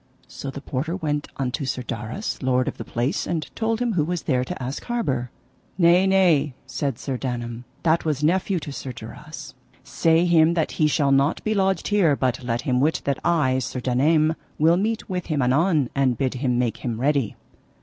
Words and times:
So 0.27 0.49
the 0.49 0.61
porter 0.61 0.95
went 0.95 1.27
unto 1.37 1.63
Sir 1.63 1.83
Darras, 1.83 2.41
lord 2.41 2.67
of 2.67 2.77
the 2.79 2.83
place, 2.83 3.27
and 3.27 3.47
told 3.55 3.79
him 3.79 3.93
who 3.93 4.03
was 4.03 4.23
there 4.23 4.43
to 4.43 4.59
ask 4.63 4.83
harbour. 4.85 5.29
Nay, 5.77 6.07
nay, 6.07 6.55
said 6.65 6.97
Sir 6.97 7.19
Daname, 7.19 7.65
that 7.83 8.03
was 8.03 8.23
nephew 8.23 8.59
to 8.61 8.71
Sir 8.71 8.93
Darras, 8.93 9.53
say 9.83 10.25
him 10.25 10.55
that 10.55 10.71
he 10.81 10.87
shall 10.87 11.11
not 11.11 11.43
be 11.43 11.53
lodged 11.53 11.89
here, 11.89 12.15
but 12.15 12.41
let 12.43 12.61
him 12.61 12.79
wit 12.79 13.01
that 13.05 13.19
I, 13.23 13.59
Sir 13.59 13.79
Daname, 13.79 14.35
will 14.57 14.75
meet 14.75 15.07
with 15.07 15.27
him 15.27 15.39
anon, 15.43 15.91
and 15.93 16.17
bid 16.17 16.33
him 16.33 16.57
make 16.57 16.77
him 16.77 16.99
ready. 16.99 17.35